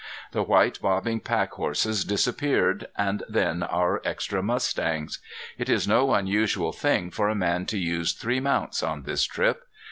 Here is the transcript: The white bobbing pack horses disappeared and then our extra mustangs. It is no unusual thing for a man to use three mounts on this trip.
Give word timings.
The 0.31 0.41
white 0.41 0.81
bobbing 0.81 1.19
pack 1.19 1.51
horses 1.51 2.03
disappeared 2.03 2.87
and 2.97 3.21
then 3.29 3.61
our 3.61 4.01
extra 4.03 4.41
mustangs. 4.41 5.19
It 5.59 5.69
is 5.69 5.87
no 5.87 6.15
unusual 6.15 6.71
thing 6.71 7.11
for 7.11 7.29
a 7.29 7.35
man 7.35 7.67
to 7.67 7.77
use 7.77 8.13
three 8.13 8.39
mounts 8.39 8.81
on 8.81 9.03
this 9.03 9.25
trip. 9.25 9.67